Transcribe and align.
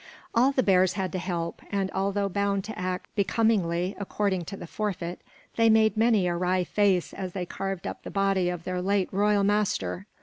All 0.33 0.51
the 0.51 0.63
bears 0.63 0.93
had 0.93 1.11
to 1.11 1.19
help, 1.19 1.61
and 1.71 1.91
although 1.91 2.27
bound 2.27 2.63
to 2.63 2.79
act 2.79 3.13
becomingly 3.13 3.95
according 3.99 4.45
to 4.45 4.57
the 4.57 4.65
forfeit, 4.65 5.21
they 5.57 5.69
made 5.69 5.95
many 5.95 6.25
a 6.25 6.35
wry 6.35 6.63
face 6.63 7.13
as 7.13 7.33
they 7.33 7.45
carved 7.45 7.85
up 7.85 8.01
the 8.01 8.09
body 8.09 8.49
of 8.49 8.63
their 8.63 8.81
late 8.81 9.09
royal 9.13 9.43
master. 9.43 10.07